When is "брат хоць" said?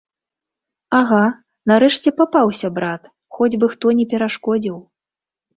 2.79-3.53